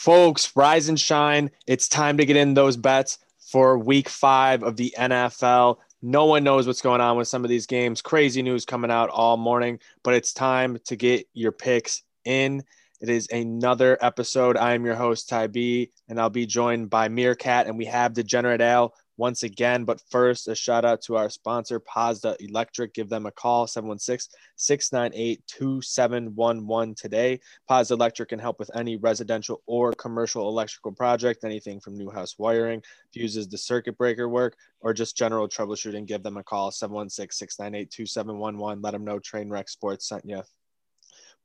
Folks, 0.00 0.56
rise 0.56 0.88
and 0.88 0.98
shine. 0.98 1.50
It's 1.66 1.86
time 1.86 2.16
to 2.16 2.24
get 2.24 2.34
in 2.34 2.54
those 2.54 2.78
bets 2.78 3.18
for 3.38 3.76
week 3.76 4.08
five 4.08 4.62
of 4.62 4.76
the 4.76 4.94
NFL. 4.98 5.76
No 6.00 6.24
one 6.24 6.42
knows 6.42 6.66
what's 6.66 6.80
going 6.80 7.02
on 7.02 7.18
with 7.18 7.28
some 7.28 7.44
of 7.44 7.50
these 7.50 7.66
games. 7.66 8.00
Crazy 8.00 8.40
news 8.40 8.64
coming 8.64 8.90
out 8.90 9.10
all 9.10 9.36
morning, 9.36 9.78
but 10.02 10.14
it's 10.14 10.32
time 10.32 10.78
to 10.86 10.96
get 10.96 11.26
your 11.34 11.52
picks 11.52 12.02
in. 12.24 12.64
It 13.02 13.10
is 13.10 13.28
another 13.30 13.98
episode. 14.00 14.56
I 14.56 14.72
am 14.72 14.86
your 14.86 14.94
host, 14.94 15.28
Ty 15.28 15.48
B, 15.48 15.90
and 16.08 16.18
I'll 16.18 16.30
be 16.30 16.46
joined 16.46 16.88
by 16.88 17.10
Meerkat, 17.10 17.66
and 17.66 17.76
we 17.76 17.84
have 17.84 18.14
Degenerate 18.14 18.62
Ale 18.62 18.94
once 19.20 19.42
again. 19.42 19.84
But 19.84 20.00
first, 20.10 20.48
a 20.48 20.54
shout 20.54 20.86
out 20.86 21.02
to 21.02 21.16
our 21.18 21.28
sponsor, 21.28 21.78
Pazda 21.78 22.36
Electric. 22.40 22.94
Give 22.94 23.08
them 23.08 23.26
a 23.26 23.30
call, 23.30 23.66
716 23.66 24.34
698 24.56 25.46
2711 25.46 26.94
today. 26.94 27.38
Pazda 27.70 27.92
Electric 27.92 28.30
can 28.30 28.38
help 28.38 28.58
with 28.58 28.70
any 28.74 28.96
residential 28.96 29.62
or 29.66 29.92
commercial 29.92 30.48
electrical 30.48 30.92
project, 30.92 31.44
anything 31.44 31.80
from 31.80 31.96
new 31.96 32.10
house 32.10 32.36
wiring, 32.38 32.82
fuses 33.12 33.46
the 33.46 33.58
circuit 33.58 33.98
breaker 33.98 34.26
work, 34.26 34.56
or 34.80 34.94
just 34.94 35.18
general 35.18 35.46
troubleshooting. 35.46 36.06
Give 36.06 36.22
them 36.22 36.38
a 36.38 36.42
call, 36.42 36.70
716 36.70 37.36
698 37.36 37.90
2711. 37.90 38.82
Let 38.82 38.92
them 38.92 39.04
know 39.04 39.18
Trainwreck 39.18 39.68
Sports 39.68 40.08
sent 40.08 40.24
you. 40.24 40.42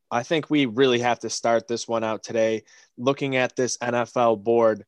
I 0.10 0.24
think 0.24 0.50
we 0.50 0.66
really 0.66 1.00
have 1.00 1.20
to 1.20 1.30
start 1.30 1.68
this 1.68 1.90
one 1.90 2.06
out 2.06 2.24
today. 2.24 2.64
Looking 2.98 3.36
at 3.36 3.58
this 3.58 3.78
NFL 3.80 4.46
board, 4.46 4.86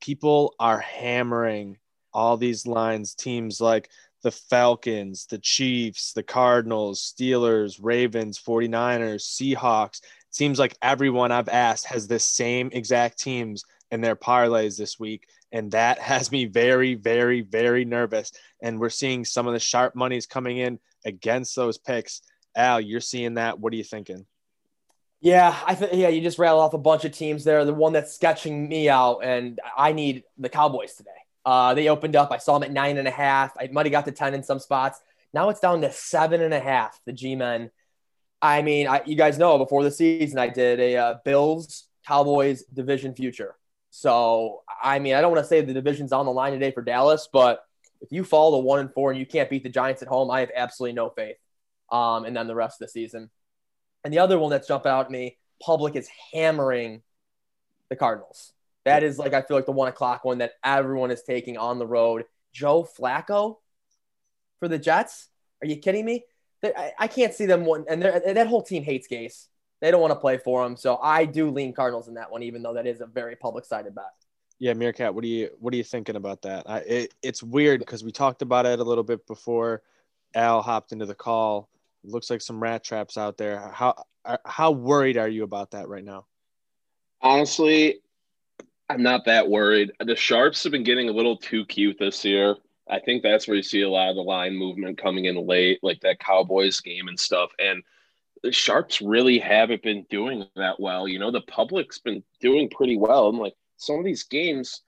people 0.00 0.54
are 0.60 0.78
hammering 0.78 1.78
all 2.12 2.36
these 2.36 2.66
lines, 2.66 3.14
teams 3.14 3.60
like 3.60 3.90
the 4.22 4.30
Falcons, 4.30 5.26
the 5.26 5.38
Chiefs, 5.38 6.12
the 6.12 6.22
Cardinals, 6.22 7.00
Steelers, 7.00 7.78
Ravens, 7.80 8.38
49ers, 8.38 9.22
Seahawks. 9.22 10.00
It 10.00 10.34
seems 10.34 10.58
like 10.58 10.76
everyone 10.82 11.32
I've 11.32 11.48
asked 11.48 11.86
has 11.86 12.06
the 12.06 12.18
same 12.18 12.70
exact 12.72 13.18
teams 13.18 13.64
in 13.90 14.00
their 14.00 14.16
parlays 14.16 14.76
this 14.76 14.98
week. 14.98 15.28
And 15.52 15.70
that 15.70 15.98
has 16.00 16.32
me 16.32 16.46
very, 16.46 16.94
very, 16.94 17.42
very 17.42 17.84
nervous. 17.84 18.32
And 18.60 18.80
we're 18.80 18.90
seeing 18.90 19.24
some 19.24 19.46
of 19.46 19.52
the 19.52 19.60
sharp 19.60 19.94
monies 19.94 20.26
coming 20.26 20.58
in 20.58 20.78
against 21.04 21.54
those 21.54 21.78
picks. 21.78 22.22
Al, 22.56 22.80
you're 22.80 23.00
seeing 23.00 23.34
that. 23.34 23.58
What 23.60 23.72
are 23.72 23.76
you 23.76 23.84
thinking? 23.84 24.26
Yeah, 25.20 25.56
I 25.66 25.74
think 25.74 25.94
yeah, 25.94 26.08
you 26.08 26.20
just 26.20 26.38
rattled 26.38 26.62
off 26.62 26.74
a 26.74 26.78
bunch 26.78 27.04
of 27.04 27.10
teams 27.12 27.42
there. 27.42 27.64
The 27.64 27.74
one 27.74 27.92
that's 27.92 28.14
sketching 28.14 28.68
me 28.68 28.88
out, 28.88 29.18
and 29.24 29.58
I 29.76 29.92
need 29.92 30.22
the 30.38 30.48
Cowboys 30.48 30.94
today. 30.94 31.10
Uh, 31.48 31.72
they 31.72 31.88
opened 31.88 32.14
up. 32.14 32.30
I 32.30 32.36
saw 32.36 32.58
them 32.58 32.64
at 32.64 32.72
nine 32.74 32.98
and 32.98 33.08
a 33.08 33.10
half. 33.10 33.56
I 33.58 33.70
might 33.72 33.86
have 33.86 33.90
got 33.90 34.04
to 34.04 34.12
10 34.12 34.34
in 34.34 34.42
some 34.42 34.58
spots. 34.58 35.00
Now 35.32 35.48
it's 35.48 35.60
down 35.60 35.80
to 35.80 35.90
seven 35.90 36.42
and 36.42 36.52
a 36.52 36.60
half, 36.60 37.00
the 37.06 37.12
G 37.14 37.36
men. 37.36 37.70
I 38.42 38.60
mean, 38.60 38.86
I, 38.86 39.00
you 39.06 39.16
guys 39.16 39.38
know 39.38 39.56
before 39.56 39.82
the 39.82 39.90
season, 39.90 40.38
I 40.38 40.50
did 40.50 40.78
a 40.78 40.96
uh, 40.96 41.14
Bills 41.24 41.88
Cowboys 42.06 42.64
division 42.64 43.14
future. 43.14 43.56
So, 43.88 44.60
I 44.82 44.98
mean, 44.98 45.14
I 45.14 45.22
don't 45.22 45.32
want 45.32 45.42
to 45.42 45.48
say 45.48 45.62
the 45.62 45.72
division's 45.72 46.12
on 46.12 46.26
the 46.26 46.32
line 46.32 46.52
today 46.52 46.70
for 46.70 46.82
Dallas, 46.82 47.30
but 47.32 47.64
if 48.02 48.12
you 48.12 48.24
fall 48.24 48.52
to 48.52 48.58
one 48.58 48.80
and 48.80 48.92
four 48.92 49.10
and 49.10 49.18
you 49.18 49.24
can't 49.24 49.48
beat 49.48 49.62
the 49.62 49.70
Giants 49.70 50.02
at 50.02 50.08
home, 50.08 50.30
I 50.30 50.40
have 50.40 50.50
absolutely 50.54 50.96
no 50.96 51.08
faith. 51.08 51.36
Um, 51.90 52.26
and 52.26 52.36
then 52.36 52.46
the 52.46 52.54
rest 52.54 52.78
of 52.82 52.88
the 52.88 52.90
season. 52.90 53.30
And 54.04 54.12
the 54.12 54.18
other 54.18 54.38
one 54.38 54.50
that's 54.50 54.68
jumped 54.68 54.86
out 54.86 55.06
at 55.06 55.10
me, 55.10 55.38
public 55.62 55.96
is 55.96 56.10
hammering 56.30 57.00
the 57.88 57.96
Cardinals. 57.96 58.52
That 58.88 59.02
is 59.02 59.18
like 59.18 59.34
I 59.34 59.42
feel 59.42 59.56
like 59.56 59.66
the 59.66 59.72
one 59.72 59.88
o'clock 59.88 60.24
one 60.24 60.38
that 60.38 60.52
everyone 60.64 61.10
is 61.10 61.22
taking 61.22 61.56
on 61.56 61.78
the 61.78 61.86
road. 61.86 62.24
Joe 62.52 62.86
Flacco 62.98 63.56
for 64.58 64.68
the 64.68 64.78
Jets? 64.78 65.28
Are 65.62 65.66
you 65.66 65.76
kidding 65.76 66.04
me? 66.04 66.24
I, 66.98 67.06
can't 67.06 67.32
see 67.32 67.46
them 67.46 67.64
one, 67.64 67.84
and 67.88 68.02
that 68.02 68.48
whole 68.48 68.62
team 68.62 68.82
hates 68.82 69.06
Gase. 69.06 69.46
They 69.80 69.92
don't 69.92 70.00
want 70.00 70.10
to 70.10 70.18
play 70.18 70.38
for 70.38 70.66
him, 70.66 70.76
so 70.76 70.98
I 71.00 71.24
do 71.24 71.50
lean 71.50 71.72
Cardinals 71.72 72.08
in 72.08 72.14
that 72.14 72.32
one, 72.32 72.42
even 72.42 72.62
though 72.62 72.74
that 72.74 72.86
is 72.86 73.00
a 73.00 73.06
very 73.06 73.36
public 73.36 73.64
sided 73.64 73.94
bet. 73.94 74.06
Yeah, 74.58 74.74
Meerkat, 74.74 75.14
what 75.14 75.22
are 75.22 75.28
you 75.28 75.50
what 75.60 75.72
are 75.72 75.76
you 75.76 75.84
thinking 75.84 76.16
about 76.16 76.42
that? 76.42 76.68
I, 76.68 76.78
it, 76.80 77.14
it's 77.22 77.44
weird 77.44 77.78
because 77.78 78.02
we 78.02 78.10
talked 78.10 78.42
about 78.42 78.66
it 78.66 78.80
a 78.80 78.82
little 78.82 79.04
bit 79.04 79.24
before 79.28 79.82
Al 80.34 80.60
hopped 80.62 80.90
into 80.90 81.06
the 81.06 81.14
call. 81.14 81.68
It 82.02 82.10
looks 82.10 82.28
like 82.28 82.40
some 82.40 82.60
rat 82.60 82.82
traps 82.82 83.16
out 83.16 83.38
there. 83.38 83.70
How 83.72 84.02
how 84.44 84.72
worried 84.72 85.16
are 85.16 85.28
you 85.28 85.44
about 85.44 85.70
that 85.72 85.88
right 85.88 86.04
now? 86.04 86.26
Honestly, 87.20 88.00
I'm 88.88 89.02
not 89.02 89.24
that 89.26 89.48
worried. 89.48 89.92
The 90.00 90.16
Sharps 90.16 90.62
have 90.64 90.72
been 90.72 90.82
getting 90.82 91.08
a 91.08 91.12
little 91.12 91.36
too 91.36 91.64
cute 91.66 91.98
this 91.98 92.24
year. 92.24 92.56
I 92.90 92.98
think 93.00 93.22
that's 93.22 93.46
where 93.46 93.56
you 93.56 93.62
see 93.62 93.82
a 93.82 93.88
lot 93.88 94.08
of 94.08 94.16
the 94.16 94.22
line 94.22 94.56
movement 94.56 94.96
coming 94.96 95.26
in 95.26 95.46
late, 95.46 95.78
like 95.82 96.00
that 96.00 96.20
Cowboys 96.20 96.80
game 96.80 97.08
and 97.08 97.20
stuff. 97.20 97.50
And 97.58 97.82
the 98.42 98.50
Sharps 98.50 99.02
really 99.02 99.38
haven't 99.38 99.82
been 99.82 100.06
doing 100.08 100.46
that 100.56 100.80
well. 100.80 101.06
You 101.06 101.18
know, 101.18 101.30
the 101.30 101.42
public's 101.42 101.98
been 101.98 102.22
doing 102.40 102.70
pretty 102.70 102.96
well. 102.96 103.28
And 103.28 103.38
like 103.38 103.54
some 103.76 103.98
of 103.98 104.06
these 104.06 104.22
games, 104.22 104.80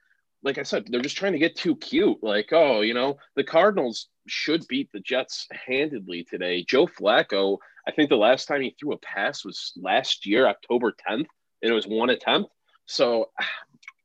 like 0.42 0.56
I 0.56 0.62
said, 0.62 0.86
they're 0.88 1.02
just 1.02 1.18
trying 1.18 1.32
to 1.32 1.38
get 1.38 1.56
too 1.56 1.76
cute. 1.76 2.22
Like, 2.22 2.48
oh, 2.52 2.80
you 2.80 2.94
know, 2.94 3.18
the 3.36 3.44
Cardinals 3.44 4.08
should 4.26 4.66
beat 4.68 4.90
the 4.92 5.00
Jets 5.00 5.46
handedly 5.66 6.24
today. 6.24 6.64
Joe 6.66 6.86
Flacco, 6.86 7.58
I 7.86 7.90
think 7.90 8.08
the 8.08 8.16
last 8.16 8.46
time 8.46 8.62
he 8.62 8.74
threw 8.80 8.92
a 8.92 8.98
pass 8.98 9.44
was 9.44 9.72
last 9.76 10.24
year, 10.24 10.46
October 10.46 10.92
10th, 10.92 11.26
and 11.62 11.70
it 11.70 11.72
was 11.72 11.86
one 11.86 12.08
attempt. 12.08 12.50
So 12.86 13.30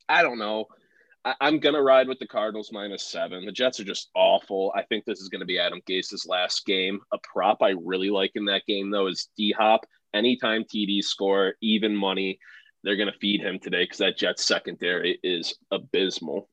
I 0.10 0.22
don't 0.22 0.40
know. 0.40 0.66
I, 1.24 1.36
am 1.42 1.60
gonna 1.60 1.82
ride 1.82 2.08
with 2.08 2.20
the 2.20 2.28
Cardinals 2.28 2.72
minus 2.72 3.04
seven. 3.04 3.46
The 3.46 3.52
Jets 3.52 3.80
are 3.80 3.86
just 3.86 4.10
awful. 4.16 4.72
I 4.76 4.84
think 4.84 5.06
this 5.06 5.20
is 5.20 5.30
gonna 5.30 5.46
be 5.46 5.60
Adam 5.60 5.82
Gase's 5.88 6.28
last 6.28 6.66
game. 6.66 7.00
A 7.12 7.18
prop 7.24 7.62
I 7.64 7.74
really 7.84 8.10
like 8.10 8.32
in 8.36 8.46
that 8.46 8.66
game 8.68 8.92
though 8.92 9.08
is 9.08 9.30
D 9.36 9.54
Hop. 9.58 9.86
Anytime 10.14 10.64
TD 10.64 11.04
score, 11.04 11.56
even 11.62 11.96
money, 11.96 12.40
they're 12.84 12.96
gonna 12.96 13.12
feed 13.20 13.42
him 13.42 13.60
today 13.60 13.84
because 13.84 13.98
that 13.98 14.18
Jets 14.18 14.46
secondary 14.46 15.20
is 15.24 15.56
abysmal. 15.72 16.50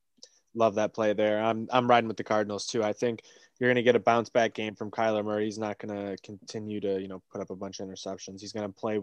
Love 0.54 0.76
that 0.76 0.94
play 0.94 1.12
there. 1.12 1.42
I'm 1.42 1.68
I'm 1.70 1.88
riding 1.88 2.08
with 2.08 2.16
the 2.16 2.24
Cardinals 2.24 2.66
too. 2.66 2.82
I 2.82 2.94
think 2.94 3.22
you're 3.62 3.68
going 3.68 3.76
to 3.76 3.82
get 3.84 3.94
a 3.94 4.00
bounce 4.00 4.28
back 4.28 4.54
game 4.54 4.74
from 4.74 4.90
Kyler 4.90 5.24
Murray. 5.24 5.44
He's 5.44 5.56
not 5.56 5.78
going 5.78 5.94
to 5.94 6.16
continue 6.24 6.80
to, 6.80 7.00
you 7.00 7.06
know, 7.06 7.22
put 7.30 7.40
up 7.40 7.50
a 7.50 7.54
bunch 7.54 7.78
of 7.78 7.86
interceptions. 7.86 8.40
He's 8.40 8.52
going 8.52 8.66
to 8.66 8.72
play 8.72 8.98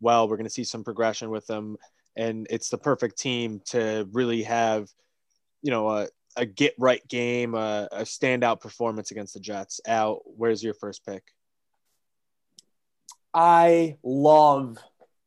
well. 0.00 0.28
We're 0.28 0.36
going 0.36 0.44
to 0.44 0.50
see 0.50 0.64
some 0.64 0.84
progression 0.84 1.30
with 1.30 1.48
him 1.48 1.78
and 2.16 2.46
it's 2.50 2.68
the 2.68 2.78
perfect 2.78 3.18
team 3.18 3.60
to 3.66 4.08
really 4.12 4.42
have, 4.42 4.88
you 5.62 5.70
know, 5.70 5.88
a, 5.88 6.08
a 6.36 6.46
get 6.46 6.74
right 6.78 7.06
game, 7.08 7.54
a, 7.54 7.88
a 7.92 8.02
standout 8.02 8.60
performance 8.60 9.10
against 9.10 9.34
the 9.34 9.40
Jets. 9.40 9.80
Al, 9.86 10.22
where's 10.24 10.62
your 10.62 10.74
first 10.74 11.04
pick? 11.04 11.22
I 13.34 13.96
love 14.02 14.78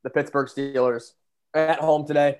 the 0.04 0.10
Pittsburgh 0.10 0.48
Steelers 0.48 1.12
at 1.54 1.80
home 1.80 2.06
today. 2.06 2.38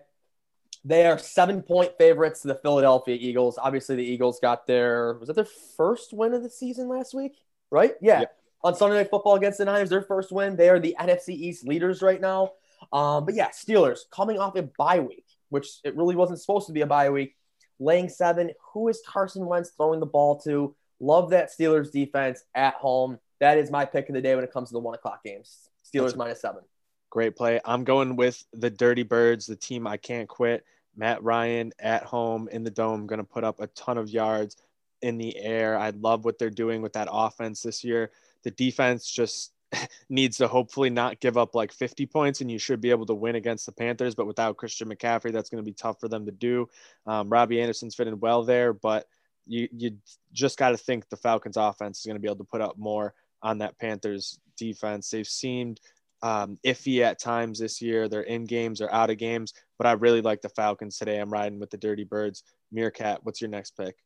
They 0.84 1.06
are 1.06 1.18
seven 1.18 1.62
point 1.62 1.92
favorites 1.98 2.42
to 2.42 2.48
the 2.48 2.54
Philadelphia 2.54 3.16
Eagles. 3.18 3.58
Obviously, 3.60 3.96
the 3.96 4.04
Eagles 4.04 4.38
got 4.40 4.68
their 4.68 5.14
was 5.14 5.26
that 5.26 5.34
their 5.34 5.48
first 5.76 6.12
win 6.12 6.32
of 6.32 6.44
the 6.44 6.50
season 6.50 6.88
last 6.88 7.12
week, 7.12 7.38
right? 7.70 7.94
Yeah. 8.00 8.20
Yep. 8.20 8.38
On 8.62 8.74
Sunday 8.74 8.96
Night 8.96 9.10
Football 9.10 9.34
against 9.34 9.58
the 9.58 9.64
Niners, 9.64 9.90
their 9.90 10.02
first 10.02 10.30
win. 10.30 10.56
They 10.56 10.68
are 10.68 10.78
the 10.78 10.96
NFC 10.98 11.30
East 11.30 11.66
leaders 11.66 12.02
right 12.02 12.20
now. 12.20 12.52
Um, 12.92 13.24
but 13.24 13.34
yeah, 13.34 13.48
Steelers 13.48 14.00
coming 14.10 14.38
off 14.38 14.56
a 14.56 14.62
bye 14.62 15.00
week, 15.00 15.26
which 15.48 15.68
it 15.84 15.96
really 15.96 16.16
wasn't 16.16 16.40
supposed 16.40 16.66
to 16.68 16.72
be 16.72 16.82
a 16.82 16.86
bye 16.86 17.10
week, 17.10 17.36
laying 17.78 18.08
seven. 18.08 18.50
Who 18.72 18.88
is 18.88 19.00
Carson 19.06 19.46
Wentz 19.46 19.70
throwing 19.76 20.00
the 20.00 20.06
ball 20.06 20.38
to? 20.40 20.74
Love 21.00 21.30
that 21.30 21.50
Steelers 21.50 21.92
defense 21.92 22.44
at 22.54 22.74
home. 22.74 23.18
That 23.40 23.58
is 23.58 23.70
my 23.70 23.84
pick 23.84 24.08
of 24.08 24.14
the 24.14 24.20
day 24.20 24.34
when 24.34 24.44
it 24.44 24.52
comes 24.52 24.70
to 24.70 24.72
the 24.72 24.80
one 24.80 24.94
o'clock 24.94 25.22
games. 25.22 25.68
Steelers 25.84 26.16
minus 26.16 26.40
seven. 26.40 26.62
Great 27.10 27.36
play. 27.36 27.60
I'm 27.64 27.84
going 27.84 28.16
with 28.16 28.42
the 28.52 28.70
Dirty 28.70 29.02
Birds, 29.02 29.46
the 29.46 29.56
team 29.56 29.86
I 29.86 29.96
can't 29.96 30.28
quit. 30.28 30.64
Matt 30.96 31.22
Ryan 31.22 31.72
at 31.78 32.04
home 32.04 32.48
in 32.50 32.64
the 32.64 32.70
dome, 32.70 33.06
going 33.06 33.18
to 33.18 33.24
put 33.24 33.44
up 33.44 33.60
a 33.60 33.66
ton 33.68 33.98
of 33.98 34.08
yards 34.08 34.56
in 35.02 35.18
the 35.18 35.36
air. 35.36 35.78
I 35.78 35.90
love 35.90 36.24
what 36.24 36.38
they're 36.38 36.50
doing 36.50 36.82
with 36.82 36.94
that 36.94 37.08
offense 37.10 37.62
this 37.62 37.84
year. 37.84 38.10
The 38.42 38.50
defense 38.50 39.10
just 39.10 39.52
needs 40.08 40.36
to 40.38 40.48
hopefully 40.48 40.90
not 40.90 41.20
give 41.20 41.36
up 41.36 41.54
like 41.54 41.72
50 41.72 42.06
points 42.06 42.40
and 42.40 42.50
you 42.50 42.58
should 42.58 42.80
be 42.80 42.90
able 42.90 43.06
to 43.06 43.14
win 43.14 43.34
against 43.34 43.66
the 43.66 43.72
Panthers. 43.72 44.14
But 44.14 44.26
without 44.26 44.56
Christian 44.56 44.88
McCaffrey, 44.88 45.32
that's 45.32 45.50
going 45.50 45.62
to 45.62 45.68
be 45.68 45.74
tough 45.74 46.00
for 46.00 46.08
them 46.08 46.26
to 46.26 46.32
do. 46.32 46.68
Um, 47.06 47.28
Robbie 47.28 47.60
Anderson's 47.60 47.94
fitting 47.94 48.18
well 48.20 48.44
there, 48.44 48.72
but 48.72 49.06
you, 49.46 49.68
you 49.72 49.96
just 50.32 50.58
got 50.58 50.70
to 50.70 50.76
think 50.76 51.08
the 51.08 51.16
Falcons 51.16 51.56
offense 51.56 52.00
is 52.00 52.06
going 52.06 52.16
to 52.16 52.20
be 52.20 52.28
able 52.28 52.38
to 52.38 52.44
put 52.44 52.60
up 52.60 52.76
more 52.78 53.14
on 53.42 53.58
that 53.58 53.78
Panthers 53.78 54.38
defense. 54.56 55.10
They've 55.10 55.26
seemed 55.26 55.80
um, 56.22 56.58
iffy 56.64 57.02
at 57.02 57.20
times 57.20 57.58
this 57.58 57.80
year. 57.80 58.08
They're 58.08 58.22
in 58.22 58.44
games 58.44 58.80
or 58.80 58.92
out 58.92 59.10
of 59.10 59.18
games, 59.18 59.54
but 59.78 59.86
I 59.86 59.92
really 59.92 60.22
like 60.22 60.42
the 60.42 60.48
Falcons 60.48 60.98
today. 60.98 61.18
I'm 61.18 61.32
riding 61.32 61.60
with 61.60 61.70
the 61.70 61.76
Dirty 61.76 62.04
Birds. 62.04 62.42
Meerkat, 62.72 63.20
what's 63.22 63.40
your 63.40 63.50
next 63.50 63.76
pick? 63.76 63.96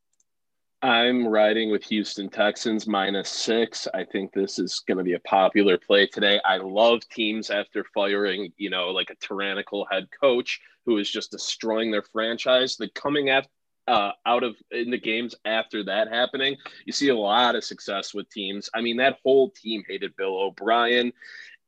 I'm 0.82 1.26
riding 1.26 1.70
with 1.70 1.84
Houston 1.84 2.30
Texans 2.30 2.86
minus 2.86 3.28
six. 3.28 3.86
I 3.92 4.04
think 4.04 4.32
this 4.32 4.58
is 4.58 4.82
going 4.88 4.96
to 4.96 5.04
be 5.04 5.12
a 5.12 5.20
popular 5.20 5.76
play 5.76 6.06
today. 6.06 6.40
I 6.42 6.56
love 6.56 7.06
teams 7.10 7.50
after 7.50 7.84
firing, 7.92 8.50
you 8.56 8.70
know, 8.70 8.88
like 8.88 9.10
a 9.10 9.26
tyrannical 9.26 9.86
head 9.90 10.08
coach 10.18 10.58
who 10.86 10.96
is 10.96 11.10
just 11.10 11.32
destroying 11.32 11.90
their 11.90 12.02
franchise. 12.02 12.78
The 12.78 12.88
coming 12.94 13.28
uh, 13.28 14.12
out 14.24 14.42
of 14.42 14.56
in 14.70 14.90
the 14.90 14.98
games 14.98 15.34
after 15.44 15.84
that 15.84 16.08
happening, 16.08 16.56
you 16.86 16.94
see 16.94 17.10
a 17.10 17.16
lot 17.16 17.56
of 17.56 17.64
success 17.64 18.14
with 18.14 18.30
teams. 18.30 18.70
I 18.74 18.80
mean, 18.80 18.96
that 18.96 19.18
whole 19.22 19.50
team 19.50 19.82
hated 19.86 20.16
Bill 20.16 20.34
O'Brien. 20.34 21.12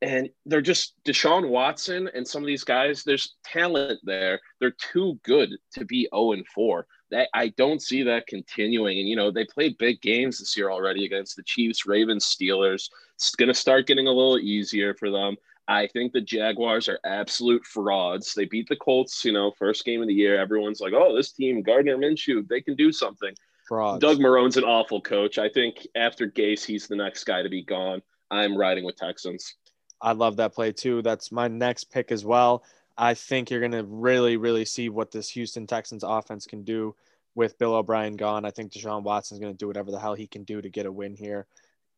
and 0.01 0.31
they're 0.47 0.63
just 0.63 0.95
Deshaun 1.05 1.49
Watson 1.51 2.09
and 2.15 2.27
some 2.27 2.43
of 2.43 2.47
these 2.47 2.65
guys. 2.65 3.05
There's 3.05 3.37
talent 3.45 4.01
there. 4.05 4.41
They're 4.59 4.75
too 4.93 5.21
good 5.23 5.51
to 5.75 5.85
be 5.85 6.09
0 6.15 6.33
and 6.33 6.47
4. 6.49 6.87
That 7.13 7.29
I 7.33 7.49
don't 7.49 7.81
see 7.81 8.03
that 8.03 8.27
continuing. 8.27 8.99
And 8.99 9.09
you 9.09 9.15
know 9.15 9.31
they 9.31 9.45
played 9.45 9.79
big 9.79 10.01
games 10.01 10.39
this 10.39 10.57
year 10.57 10.71
already 10.71 11.05
against 11.05 11.37
the 11.37 11.45
Chiefs, 11.45 11.87
Ravens, 11.87 12.25
Steelers. 12.25 12.91
It's 13.15 13.37
going 13.37 13.49
to 13.49 13.55
start 13.55 13.87
getting 13.87 14.09
a 14.09 14.13
little 14.13 14.39
easier 14.39 14.95
for 14.95 15.11
them. 15.11 15.37
I 15.69 15.87
think 15.87 16.13
the 16.13 16.21
Jaguars 16.21 16.89
are 16.89 16.99
absolute 17.05 17.65
frauds. 17.65 18.35
They 18.35 18.47
beat 18.47 18.69
the 18.69 18.77
Colts, 18.77 19.25
you 19.25 19.33
know, 19.33 19.53
first 19.59 19.85
game 19.85 20.03
of 20.03 20.09
the 20.09 20.15
year. 20.15 20.41
Everyone's 20.41 20.81
like, 20.81 20.93
"Oh, 20.93 21.15
this 21.15 21.33
team, 21.33 21.63
Gardner 21.63 21.97
Minshew, 21.97 22.49
they 22.49 22.61
can 22.61 22.75
do 22.75 22.91
something." 22.91 23.35
Frauds. 23.69 24.01
Doug 24.01 24.19
Marrone's 24.19 24.57
an 24.57 24.65
awful 24.65 25.01
coach. 25.01 25.39
I 25.39 25.49
think 25.49 25.87
after 25.95 26.27
Gase, 26.29 26.65
he's 26.65 26.89
the 26.89 26.97
next 26.97 27.25
guy 27.25 27.43
to 27.43 27.49
be 27.49 27.63
gone. 27.63 28.03
I'm 28.31 28.57
riding 28.57 28.85
with 28.85 28.97
Texans. 28.97 29.55
I 30.01 30.13
love 30.13 30.37
that 30.37 30.53
play 30.53 30.73
too. 30.73 31.01
That's 31.03 31.31
my 31.31 31.47
next 31.47 31.85
pick 31.85 32.11
as 32.11 32.25
well. 32.25 32.65
I 32.97 33.15
think 33.15 33.51
you're 33.51 33.61
going 33.61 33.73
to 33.73 33.85
really, 33.85 34.37
really 34.37 34.65
see 34.65 34.89
what 34.89 35.11
this 35.11 35.31
Houston 35.31 35.67
Texans 35.67 36.05
offense 36.05 36.47
can 36.47 36.63
do 36.63 36.95
with 37.35 37.59
Bill 37.59 37.75
O'Brien 37.75 38.17
gone. 38.17 38.45
I 38.45 38.51
think 38.51 38.73
Deshaun 38.73 39.03
Watson's 39.03 39.41
going 39.41 39.53
to 39.53 39.59
do 39.59 39.67
whatever 39.67 39.91
the 39.91 39.99
hell 39.99 40.15
he 40.15 40.27
can 40.27 40.45
do 40.45 40.61
to 40.61 40.69
get 40.69 40.87
a 40.87 40.93
win 40.93 41.17
here. 41.17 41.47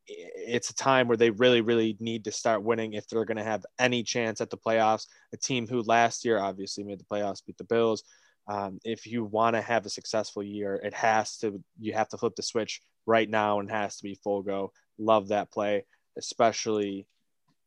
It's 0.07 0.71
a 0.71 0.75
time 0.75 1.09
where 1.09 1.17
they 1.17 1.31
really, 1.31 1.61
really 1.63 1.97
need 1.99 2.25
to 2.25 2.33
start 2.33 2.63
winning 2.63 2.93
if 2.93 3.09
they're 3.09 3.25
going 3.25 3.39
to 3.39 3.45
have 3.45 3.65
any 3.79 4.03
chance 4.03 4.41
at 4.41 4.51
the 4.51 4.57
playoffs. 4.57 5.07
A 5.33 5.37
team 5.37 5.67
who 5.67 5.83
last 5.83 6.25
year 6.25 6.39
obviously 6.39 6.85
made 6.85 7.01
the 7.01 7.05
playoffs, 7.05 7.45
beat 7.45 7.59
the 7.59 7.65
Bills. 7.65 8.05
Um, 8.47 8.79
if 8.85 9.07
you 9.07 9.25
want 9.25 9.57
to 9.57 9.63
have 9.63 9.87
a 9.87 9.91
successful 9.91 10.43
year, 10.43 10.75
it 10.77 10.93
has 10.95 11.39
to, 11.39 11.63
you 11.81 11.95
have 11.95 12.09
to 12.11 12.19
flip 12.19 12.37
the 12.37 12.43
switch 12.43 12.83
right 13.07 13.29
now 13.29 13.61
and 13.61 13.71
has 13.71 13.97
to 13.97 14.03
be 14.03 14.19
full 14.23 14.43
go. 14.43 14.73
Love 14.99 15.29
that 15.29 15.51
play, 15.51 15.85
especially 16.19 17.07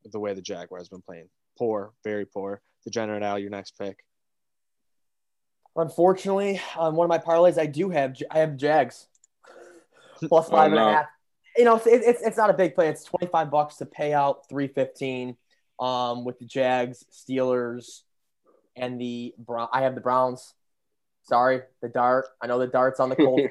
the 0.06 0.20
way 0.20 0.34
the 0.34 0.42
Jaguars 0.42 0.84
have 0.84 0.92
been 0.92 1.02
playing. 1.02 1.30
Poor, 1.58 1.92
very 2.04 2.26
poor. 2.26 2.62
Degenerate 2.84 3.24
Al, 3.24 3.40
your 3.40 3.50
next 3.50 3.78
pick. 3.78 4.04
Unfortunately, 5.76 6.60
on 6.76 6.96
one 6.96 7.06
of 7.06 7.10
my 7.10 7.20
parlays, 7.20 7.60
I 7.60 7.68
do 7.68 7.90
have 7.90 8.16
I 8.32 8.40
have 8.40 8.58
Jags 8.58 9.08
plus 10.28 10.50
five 10.50 10.72
oh, 10.72 10.76
no. 10.76 10.82
and 10.82 10.90
a 10.90 10.98
half. 10.98 11.06
You 11.56 11.66
know, 11.66 11.76
it's, 11.76 11.88
it's 11.88 12.22
it's 12.22 12.38
not 12.38 12.50
a 12.50 12.54
big 12.54 12.76
play. 12.76 12.90
It's 12.90 13.04
twenty 13.04 13.28
five 13.28 13.52
bucks 13.52 13.78
to 13.78 13.86
pay 13.86 14.14
out 14.14 14.50
three 14.50 14.68
fifteen. 14.68 15.38
Um, 15.80 16.26
with 16.26 16.40
the 16.40 16.46
Jags, 16.46 17.06
Steelers, 17.12 18.02
and 18.76 19.00
the 19.00 19.36
Brown. 19.38 19.68
I 19.72 19.82
have 19.82 19.94
the 19.94 20.02
Browns. 20.02 20.56
Sorry, 21.24 21.62
the 21.82 21.90
dart. 21.90 22.26
I 22.42 22.48
know 22.48 22.58
the 22.58 22.68
dart's 22.68 23.00
on 23.00 23.10
the 23.10 23.16
Colts. 23.16 23.44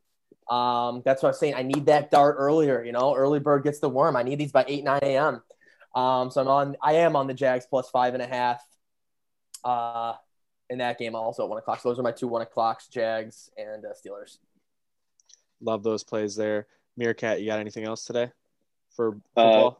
um, 0.50 1.02
that's 1.04 1.22
what 1.22 1.30
I'm 1.30 1.34
saying. 1.34 1.54
I 1.54 1.62
need 1.62 1.86
that 1.86 2.10
dart 2.10 2.36
earlier. 2.38 2.84
You 2.84 2.92
know, 2.92 3.14
early 3.14 3.38
bird 3.38 3.62
gets 3.62 3.78
the 3.78 3.88
worm. 3.88 4.16
I 4.16 4.22
need 4.22 4.38
these 4.38 4.52
by 4.52 4.64
eight 4.68 4.84
nine 4.84 5.00
a.m. 5.02 5.42
Um, 5.94 6.30
so 6.30 6.40
I'm 6.40 6.48
on. 6.48 6.76
I 6.82 6.94
am 6.94 7.16
on 7.16 7.26
the 7.26 7.34
Jags 7.34 7.66
plus 7.66 7.90
five 7.90 8.14
and 8.14 8.22
a 8.22 8.26
half. 8.26 8.64
Uh, 9.64 10.14
in 10.70 10.78
that 10.78 10.98
game 10.98 11.14
also 11.14 11.42
at 11.42 11.48
one 11.48 11.58
o'clock. 11.58 11.80
So 11.80 11.90
those 11.90 11.98
are 11.98 12.02
my 12.02 12.12
two 12.12 12.28
one 12.28 12.42
o'clocks: 12.42 12.86
Jags 12.86 13.50
and 13.58 13.84
uh, 13.84 13.88
Steelers. 13.88 14.38
Love 15.60 15.82
those 15.82 16.04
plays 16.04 16.36
there. 16.36 16.66
Meerkat, 16.96 17.40
you 17.40 17.46
got 17.46 17.60
anything 17.60 17.84
else 17.84 18.04
today 18.04 18.30
for 18.94 19.08
uh, 19.36 19.42
football? 19.42 19.68
Uh, 19.68 19.74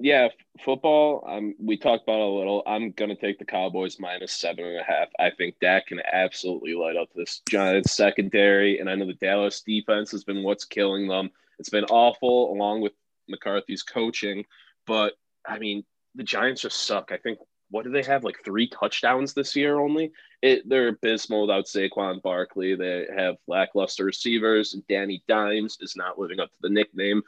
yeah, 0.00 0.28
football. 0.64 1.24
Um, 1.28 1.54
we 1.58 1.76
talked 1.76 2.04
about 2.04 2.20
a 2.20 2.26
little. 2.26 2.62
I'm 2.66 2.92
gonna 2.92 3.16
take 3.16 3.38
the 3.38 3.44
Cowboys 3.44 3.98
minus 3.98 4.32
seven 4.32 4.64
and 4.64 4.78
a 4.78 4.84
half. 4.84 5.08
I 5.18 5.30
think 5.30 5.56
Dak 5.60 5.88
can 5.88 6.00
absolutely 6.00 6.74
light 6.74 6.96
up 6.96 7.08
this 7.14 7.42
Giants 7.48 7.92
secondary, 7.92 8.78
and 8.78 8.88
I 8.88 8.94
know 8.94 9.06
the 9.06 9.14
Dallas 9.14 9.60
defense 9.60 10.10
has 10.12 10.24
been 10.24 10.42
what's 10.42 10.64
killing 10.64 11.08
them. 11.08 11.30
It's 11.58 11.70
been 11.70 11.84
awful, 11.84 12.52
along 12.52 12.80
with 12.80 12.92
McCarthy's 13.28 13.82
coaching. 13.82 14.44
But 14.86 15.14
I 15.46 15.58
mean, 15.58 15.84
the 16.14 16.22
Giants 16.22 16.62
just 16.62 16.86
suck. 16.86 17.10
I 17.12 17.18
think 17.18 17.38
what 17.70 17.84
do 17.84 17.90
they 17.90 18.02
have 18.02 18.24
like 18.24 18.36
three 18.44 18.68
touchdowns 18.68 19.34
this 19.34 19.56
year 19.56 19.78
only? 19.78 20.12
It 20.42 20.68
they're 20.68 20.88
abysmal 20.88 21.42
without 21.42 21.66
Saquon 21.66 22.22
Barkley. 22.22 22.76
They 22.76 23.06
have 23.16 23.36
lackluster 23.48 24.04
receivers. 24.04 24.76
Danny 24.88 25.24
Dimes 25.26 25.78
is 25.80 25.96
not 25.96 26.18
living 26.18 26.40
up 26.40 26.50
to 26.50 26.56
the 26.60 26.68
nickname. 26.68 27.22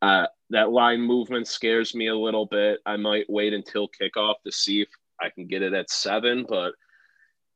Uh, 0.00 0.26
that 0.50 0.72
line 0.72 1.00
movement 1.00 1.46
scares 1.46 1.94
me 1.94 2.08
a 2.08 2.16
little 2.16 2.46
bit. 2.46 2.80
I 2.84 2.96
might 2.96 3.30
wait 3.30 3.52
until 3.52 3.88
kickoff 3.88 4.34
to 4.44 4.50
see 4.50 4.82
if 4.82 4.88
I 5.20 5.30
can 5.30 5.46
get 5.46 5.62
it 5.62 5.72
at 5.74 5.90
seven, 5.90 6.44
but 6.48 6.74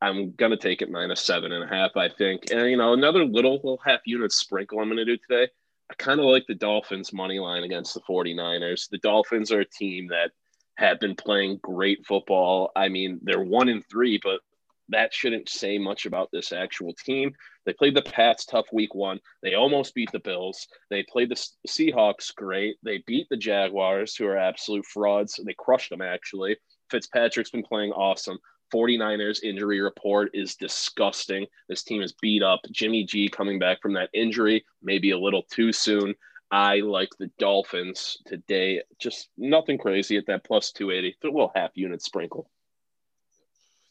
I'm 0.01 0.33
gonna 0.33 0.57
take 0.57 0.83
it 0.83 0.91
minus 0.91 1.23
seven 1.23 1.51
and 1.53 1.65
a 1.65 1.75
half. 1.75 1.97
I 1.97 2.09
think, 2.09 2.53
and 2.53 2.71
you 2.71 2.77
know, 2.77 2.93
another 2.93 3.25
little 3.25 3.55
little 3.55 3.81
half 3.85 4.01
unit 4.05 4.31
sprinkle 4.31 4.79
I'm 4.79 4.89
gonna 4.89 5.05
do 5.05 5.17
today. 5.17 5.49
I 5.91 5.95
kind 5.95 6.21
of 6.21 6.27
like 6.27 6.45
the 6.49 6.55
Dolphins 6.55 7.13
money 7.13 7.39
line 7.39 7.65
against 7.65 7.95
the 7.95 8.01
49ers. 8.01 8.89
The 8.91 8.99
Dolphins 8.99 9.53
are 9.53 9.61
a 9.61 9.65
team 9.65 10.09
that 10.09 10.33
have 10.77 11.01
been 11.01 11.15
playing 11.15 11.61
great 11.63 12.05
football. 12.07 12.71
I 12.77 12.89
mean, 12.89 13.21
they're 13.23 13.43
one 13.43 13.69
in 13.69 13.83
three, 13.83 14.21
but 14.23 14.41
that 14.89 15.13
shouldn't 15.13 15.49
say 15.49 15.79
much 15.79 16.07
about 16.07 16.29
this 16.33 16.53
actual 16.53 16.93
team. 17.05 17.33
They 17.65 17.73
played 17.73 17.97
the 17.97 18.03
Pats 18.03 18.45
tough 18.45 18.67
week 18.73 18.95
one. 18.95 19.21
They 19.43 19.55
almost 19.55 19.95
beat 19.95 20.11
the 20.13 20.21
Bills. 20.21 20.67
They 20.91 21.05
played 21.05 21.31
the 21.31 21.49
Seahawks 21.69 22.35
great. 22.35 22.77
They 22.83 23.03
beat 23.07 23.27
the 23.29 23.37
Jaguars, 23.37 24.15
who 24.15 24.27
are 24.27 24.37
absolute 24.37 24.87
frauds. 24.87 25.41
They 25.45 25.55
crushed 25.59 25.91
them, 25.91 26.03
actually. 26.03 26.57
Fitzpatrick's 26.91 27.51
been 27.51 27.65
playing 27.65 27.93
awesome. 27.93 28.39
49ers 28.73 29.43
injury 29.43 29.81
report 29.81 30.31
is 30.35 30.57
disgusting. 30.57 31.47
This 31.69 31.83
team 31.83 32.03
is 32.03 32.13
beat 32.21 32.43
up. 32.43 32.61
Jimmy 32.71 33.05
G 33.05 33.29
coming 33.29 33.59
back 33.59 33.81
from 33.81 33.95
that 33.95 34.11
injury, 34.13 34.65
maybe 34.83 35.11
a 35.11 35.19
little 35.19 35.43
too 35.43 35.73
soon. 35.73 36.15
I 36.51 36.77
like 36.77 37.11
the 37.19 37.31
Dolphins 37.39 38.19
today. 38.25 38.83
Just 38.99 39.31
nothing 39.37 39.79
crazy 39.79 40.17
at 40.17 40.27
that 40.27 40.45
plus 40.45 40.71
280. 40.73 41.17
A 41.23 41.27
little 41.27 41.53
half 41.55 41.71
unit 41.75 42.03
sprinkle. 42.03 42.49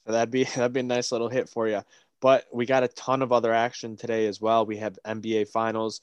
That'd 0.05 0.31
be 0.31 0.43
that'd 0.55 0.73
be 0.73 0.79
a 0.81 0.83
nice 0.83 1.11
little 1.11 1.29
hit 1.29 1.49
for 1.49 1.67
you. 1.67 1.81
But 2.21 2.45
we 2.53 2.65
got 2.65 2.83
a 2.83 2.87
ton 2.87 3.21
of 3.21 3.31
other 3.31 3.53
action 3.53 3.97
today 3.97 4.27
as 4.27 4.39
well. 4.39 4.65
We 4.65 4.77
have 4.77 4.97
NBA 5.05 5.49
Finals, 5.49 6.01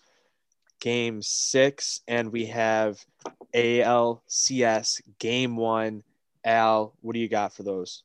Game 0.81 1.23
Six, 1.23 2.01
and 2.07 2.31
we 2.31 2.47
have 2.47 3.05
ALCS 3.55 5.01
Game 5.19 5.57
One. 5.57 6.03
Al, 6.45 6.95
what 7.01 7.15
do 7.15 7.21
you 7.21 7.29
got 7.29 7.55
for 7.55 7.63
those? 7.63 8.03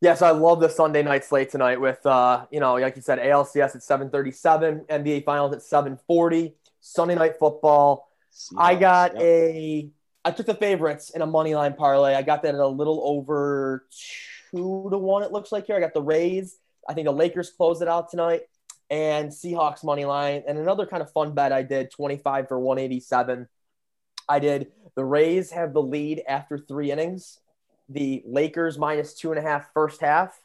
Yes, 0.00 0.22
I 0.22 0.30
love 0.30 0.60
the 0.60 0.68
Sunday 0.68 1.02
night 1.02 1.24
slate 1.24 1.50
tonight 1.50 1.80
with 1.80 2.04
uh, 2.06 2.46
you 2.50 2.60
know, 2.60 2.74
like 2.74 2.94
you 2.94 3.02
said, 3.02 3.18
ALCS 3.18 3.74
at 3.74 3.82
737, 3.82 4.84
NBA 4.88 5.24
finals 5.24 5.52
at 5.54 5.62
740, 5.62 6.54
Sunday 6.80 7.16
night 7.16 7.34
football. 7.38 8.08
I 8.56 8.76
got 8.76 9.14
yep. 9.14 9.22
a 9.22 9.90
I 10.24 10.30
took 10.30 10.46
the 10.46 10.54
favorites 10.54 11.10
in 11.10 11.22
a 11.22 11.26
money 11.26 11.54
line 11.54 11.74
parlay. 11.74 12.14
I 12.14 12.22
got 12.22 12.42
that 12.42 12.54
at 12.54 12.60
a 12.60 12.66
little 12.68 13.00
over 13.04 13.86
two 14.50 14.88
to 14.90 14.98
one, 14.98 15.22
it 15.22 15.32
looks 15.32 15.50
like 15.50 15.66
here. 15.66 15.76
I 15.76 15.80
got 15.80 15.94
the 15.94 16.02
Rays. 16.02 16.58
I 16.88 16.94
think 16.94 17.06
the 17.06 17.12
Lakers 17.12 17.50
closed 17.50 17.82
it 17.82 17.88
out 17.88 18.10
tonight. 18.10 18.42
And 18.90 19.30
Seahawks 19.30 19.84
money 19.84 20.04
line. 20.04 20.44
And 20.46 20.58
another 20.58 20.86
kind 20.86 21.02
of 21.02 21.12
fun 21.12 21.34
bet 21.34 21.52
I 21.52 21.62
did 21.62 21.90
25 21.90 22.48
for 22.48 22.58
187. 22.58 23.48
I 24.28 24.38
did 24.38 24.68
the 24.94 25.04
Rays 25.04 25.50
have 25.50 25.72
the 25.72 25.82
lead 25.82 26.22
after 26.28 26.58
three 26.58 26.90
innings 26.90 27.40
the 27.88 28.22
Lakers 28.26 28.78
minus 28.78 29.14
two 29.14 29.30
and 29.30 29.38
a 29.38 29.42
half 29.42 29.72
first 29.72 30.00
half 30.00 30.38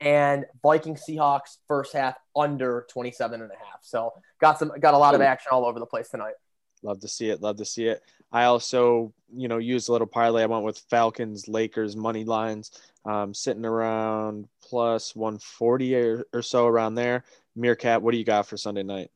and 0.00 0.44
Viking 0.62 0.96
Seahawks 0.96 1.58
first 1.66 1.92
half 1.92 2.16
under 2.36 2.86
27 2.90 3.40
and 3.40 3.50
a 3.50 3.54
half. 3.54 3.80
So 3.82 4.12
got 4.40 4.58
some 4.58 4.72
got 4.80 4.94
a 4.94 4.98
lot 4.98 5.14
of 5.14 5.20
action 5.20 5.50
all 5.52 5.66
over 5.66 5.78
the 5.78 5.86
place 5.86 6.08
tonight. 6.08 6.34
Love 6.82 7.00
to 7.00 7.08
see 7.08 7.30
it. 7.30 7.42
Love 7.42 7.56
to 7.56 7.64
see 7.64 7.86
it. 7.86 8.02
I 8.30 8.44
also, 8.44 9.12
you 9.34 9.48
know, 9.48 9.58
used 9.58 9.88
a 9.88 9.92
little 9.92 10.06
parlay. 10.06 10.42
I 10.42 10.46
went 10.46 10.64
with 10.64 10.78
Falcons, 10.90 11.48
Lakers 11.48 11.96
money 11.96 12.24
lines, 12.24 12.70
um, 13.04 13.34
sitting 13.34 13.64
around 13.64 14.46
plus 14.62 15.16
140 15.16 15.96
or, 15.96 16.24
or 16.32 16.42
so 16.42 16.66
around 16.66 16.94
there. 16.94 17.24
Meerkat, 17.56 18.02
what 18.02 18.12
do 18.12 18.18
you 18.18 18.24
got 18.24 18.46
for 18.46 18.56
Sunday 18.56 18.82
night? 18.82 19.10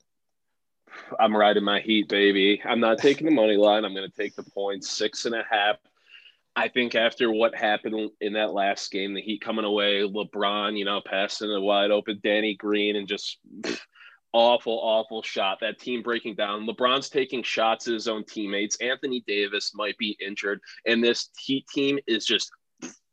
I'm 1.21 1.37
riding 1.37 1.65
my 1.65 1.81
heat, 1.81 2.09
baby. 2.09 2.61
I'm 2.65 2.81
not 2.81 2.99
taking 2.99 3.27
the 3.27 3.33
money 3.33 3.57
line. 3.57 3.85
I'm 3.85 3.95
going 3.95 4.11
to 4.11 4.17
take 4.17 4.35
the 4.35 4.43
points, 4.43 4.91
six 4.91 5.25
and 5.27 5.35
a 5.35 5.45
half. 5.49 5.77
I 6.55 6.69
think 6.69 6.95
after 6.95 7.33
what 7.33 7.55
happened 7.55 8.11
in 8.21 8.35
that 8.35 8.53
last 8.53 8.91
game, 8.91 9.15
the 9.15 9.23
Heat 9.23 9.41
coming 9.41 9.65
away, 9.65 10.03
LeBron, 10.03 10.77
you 10.77 10.85
know, 10.85 11.01
passing 11.05 11.51
a 11.51 11.61
wide 11.61 11.91
open 11.91 12.21
Danny 12.23 12.55
Green 12.55 12.97
and 12.97 13.09
just 13.09 13.39
pff, 13.61 13.81
awful, 14.35 14.79
awful 14.83 15.23
shot. 15.23 15.59
That 15.61 15.79
team 15.79 16.03
breaking 16.03 16.35
down. 16.35 16.67
LeBron's 16.67 17.09
taking 17.09 17.43
shots 17.43 17.89
at 17.89 17.95
his 17.95 18.09
own 18.09 18.25
teammates. 18.25 18.77
Anthony 18.81 19.25
Davis 19.27 19.73
might 19.75 19.97
be 19.97 20.17
injured, 20.25 20.61
and 20.87 21.03
this 21.03 21.31
Heat 21.39 21.67
team 21.69 21.99
is 22.07 22.27
just 22.27 22.51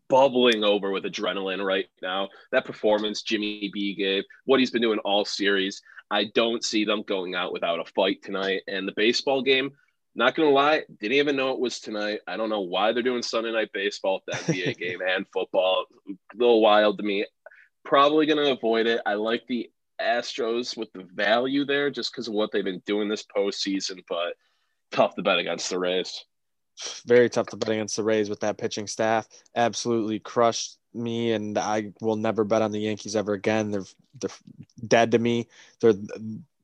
bubbling 0.09 0.63
over 0.63 0.91
with 0.91 1.03
adrenaline 1.03 1.63
right 1.63 1.85
now. 2.01 2.27
That 2.51 2.65
performance 2.65 3.21
Jimmy 3.21 3.69
B 3.73 3.95
gave, 3.95 4.23
what 4.45 4.59
he's 4.59 4.71
been 4.71 4.81
doing 4.81 4.99
all 4.99 5.23
series, 5.23 5.81
I 6.11 6.25
don't 6.33 6.63
see 6.63 6.83
them 6.83 7.03
going 7.03 7.35
out 7.35 7.53
without 7.53 7.79
a 7.79 7.85
fight 7.85 8.23
tonight. 8.23 8.63
And 8.67 8.87
the 8.87 8.93
baseball 8.95 9.43
game, 9.43 9.71
not 10.15 10.35
gonna 10.35 10.49
lie, 10.49 10.83
didn't 10.99 11.17
even 11.17 11.35
know 11.35 11.51
it 11.51 11.59
was 11.59 11.79
tonight. 11.79 12.19
I 12.27 12.37
don't 12.37 12.49
know 12.49 12.61
why 12.61 12.91
they're 12.91 13.03
doing 13.03 13.23
Sunday 13.23 13.51
night 13.51 13.69
baseball 13.73 14.21
at 14.31 14.45
the 14.45 14.53
NBA 14.53 14.77
game 14.79 14.99
and 15.07 15.25
football. 15.31 15.85
A 16.07 16.13
little 16.35 16.61
wild 16.61 16.97
to 16.97 17.03
me. 17.03 17.25
Probably 17.85 18.25
gonna 18.25 18.51
avoid 18.51 18.87
it. 18.87 19.01
I 19.05 19.13
like 19.13 19.43
the 19.47 19.69
Astros 20.01 20.77
with 20.77 20.91
the 20.93 21.03
value 21.13 21.65
there 21.65 21.89
just 21.89 22.11
because 22.11 22.27
of 22.27 22.33
what 22.33 22.51
they've 22.51 22.63
been 22.63 22.81
doing 22.85 23.09
this 23.09 23.25
postseason, 23.35 24.03
but 24.07 24.33
tough 24.91 25.15
to 25.15 25.21
bet 25.21 25.39
against 25.39 25.69
the 25.69 25.79
Rays. 25.79 26.25
very 27.05 27.29
tough 27.29 27.47
to 27.47 27.57
bet 27.57 27.69
against 27.69 27.97
the 27.97 28.03
Rays 28.03 28.29
with 28.29 28.39
that 28.39 28.57
pitching 28.57 28.87
staff. 28.87 29.27
Absolutely 29.55 30.19
crushed 30.19 30.77
me, 30.93 31.33
and 31.33 31.57
I 31.57 31.91
will 32.01 32.15
never 32.15 32.43
bet 32.43 32.61
on 32.61 32.71
the 32.71 32.79
Yankees 32.79 33.15
ever 33.15 33.33
again. 33.33 33.71
They're 33.71 33.85
they're 34.19 34.29
dead 34.87 35.11
to 35.11 35.19
me. 35.19 35.47
They're 35.81 35.93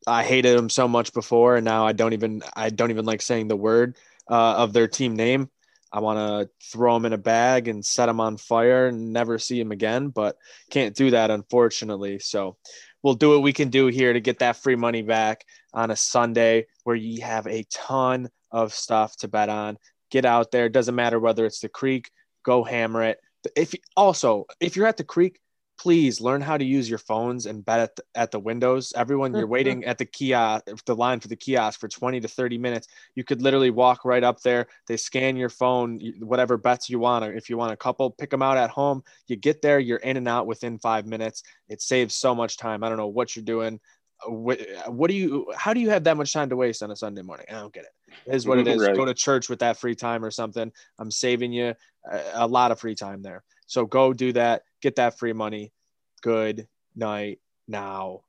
I 0.07 0.23
hated 0.23 0.57
them 0.57 0.69
so 0.69 0.87
much 0.87 1.13
before, 1.13 1.55
and 1.55 1.65
now 1.65 1.85
I 1.85 1.93
don't 1.93 2.13
even 2.13 2.41
I 2.55 2.69
don't 2.69 2.91
even 2.91 3.05
like 3.05 3.21
saying 3.21 3.47
the 3.47 3.55
word 3.55 3.97
uh, 4.29 4.55
of 4.55 4.73
their 4.73 4.87
team 4.87 5.15
name. 5.15 5.49
I 5.91 5.99
want 5.99 6.19
to 6.19 6.49
throw 6.71 6.93
them 6.93 7.05
in 7.05 7.13
a 7.13 7.17
bag 7.17 7.67
and 7.67 7.85
set 7.85 8.07
them 8.07 8.19
on 8.19 8.37
fire 8.37 8.87
and 8.87 9.13
never 9.13 9.39
see 9.39 9.57
them 9.57 9.71
again, 9.71 10.09
but 10.09 10.35
can't 10.69 10.95
do 10.95 11.11
that 11.11 11.31
unfortunately. 11.31 12.19
So 12.19 12.57
we'll 13.01 13.13
do 13.13 13.29
what 13.29 13.43
we 13.43 13.53
can 13.53 13.69
do 13.69 13.87
here 13.87 14.11
to 14.11 14.19
get 14.19 14.39
that 14.39 14.57
free 14.57 14.75
money 14.75 15.03
back 15.03 15.45
on 15.73 15.91
a 15.91 15.95
Sunday 15.95 16.67
where 16.83 16.95
you 16.95 17.21
have 17.23 17.47
a 17.47 17.63
ton 17.71 18.29
of 18.51 18.73
stuff 18.73 19.15
to 19.17 19.27
bet 19.27 19.47
on. 19.47 19.77
Get 20.11 20.25
out 20.25 20.51
there. 20.51 20.69
Doesn't 20.69 20.95
matter 20.95 21.19
whether 21.19 21.45
it's 21.45 21.61
the 21.61 21.69
creek, 21.69 22.11
go 22.43 22.63
hammer 22.63 23.03
it. 23.03 23.19
If 23.55 23.73
also, 23.95 24.45
if 24.59 24.75
you're 24.75 24.87
at 24.87 24.97
the 24.97 25.03
creek, 25.03 25.39
please 25.77 26.21
learn 26.21 26.41
how 26.41 26.57
to 26.57 26.63
use 26.65 26.89
your 26.89 26.99
phones 26.99 27.45
and 27.45 27.63
bet 27.65 27.79
at 27.79 27.95
the, 27.95 28.03
at 28.15 28.31
the 28.31 28.39
windows. 28.39 28.93
Everyone, 28.95 29.33
you're 29.33 29.43
mm-hmm. 29.43 29.51
waiting 29.51 29.85
at 29.85 29.97
the 29.97 30.05
kiosk, 30.05 30.63
the 30.85 30.95
line 30.95 31.19
for 31.19 31.27
the 31.27 31.35
kiosk 31.35 31.79
for 31.79 31.87
20 31.87 32.19
to 32.21 32.27
30 32.27 32.57
minutes. 32.57 32.87
You 33.15 33.23
could 33.23 33.41
literally 33.41 33.69
walk 33.69 34.05
right 34.05 34.23
up 34.23 34.41
there. 34.41 34.67
They 34.87 34.97
scan 34.97 35.35
your 35.35 35.49
phone, 35.49 35.99
whatever 36.19 36.57
bets 36.57 36.89
you 36.89 36.99
want. 36.99 37.25
If 37.25 37.49
you 37.49 37.57
want 37.57 37.73
a 37.73 37.77
couple, 37.77 38.11
pick 38.11 38.29
them 38.29 38.41
out 38.41 38.57
at 38.57 38.69
home. 38.69 39.03
You 39.27 39.35
get 39.35 39.61
there, 39.61 39.79
you're 39.79 39.97
in 39.97 40.17
and 40.17 40.27
out 40.27 40.47
within 40.47 40.79
five 40.79 41.05
minutes. 41.05 41.43
It 41.67 41.81
saves 41.81 42.15
so 42.15 42.33
much 42.33 42.57
time. 42.57 42.83
I 42.83 42.89
don't 42.89 42.97
know 42.97 43.07
what 43.07 43.35
you're 43.35 43.45
doing. 43.45 43.79
Uh, 44.25 44.31
what, 44.31 44.61
uh, 44.61 44.91
what 44.91 45.09
do 45.09 45.15
you, 45.15 45.51
how 45.55 45.73
do 45.73 45.79
you 45.81 45.89
have 45.89 46.05
that 46.05 46.17
much 46.17 46.31
time 46.31 46.49
to 46.49 46.55
waste 46.55 46.83
on 46.83 46.91
a 46.91 46.95
Sunday 46.95 47.21
morning? 47.21 47.47
I 47.49 47.53
don't 47.53 47.73
get 47.73 47.83
it. 47.83 47.91
It 48.25 48.35
is 48.35 48.47
what 48.47 48.59
it 48.59 48.65
mm-hmm, 48.65 48.79
is. 48.79 48.87
Right. 48.87 48.95
Go 48.95 49.05
to 49.05 49.13
church 49.13 49.49
with 49.49 49.59
that 49.59 49.77
free 49.77 49.95
time 49.95 50.23
or 50.23 50.31
something. 50.31 50.71
I'm 50.97 51.11
saving 51.11 51.51
you 51.51 51.75
a, 52.09 52.21
a 52.35 52.47
lot 52.47 52.71
of 52.71 52.79
free 52.79 52.95
time 52.95 53.21
there. 53.21 53.43
So 53.67 53.85
go 53.85 54.13
do 54.13 54.33
that, 54.33 54.63
get 54.81 54.95
that 54.97 55.17
free 55.17 55.33
money. 55.33 55.71
Good 56.21 56.67
night 56.95 57.39
now. 57.67 58.21